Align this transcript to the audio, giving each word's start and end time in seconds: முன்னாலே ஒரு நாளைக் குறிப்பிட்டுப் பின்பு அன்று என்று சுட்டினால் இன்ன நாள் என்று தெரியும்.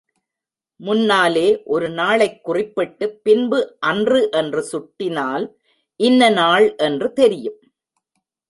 முன்னாலே 0.79 1.63
ஒரு 1.63 1.89
நாளைக் 1.89 2.43
குறிப்பிட்டுப் 2.43 3.23
பின்பு 3.23 3.77
அன்று 3.79 4.29
என்று 4.31 4.65
சுட்டினால் 4.71 5.45
இன்ன 5.95 6.29
நாள் 6.29 6.75
என்று 6.75 7.13
தெரியும். 7.13 7.59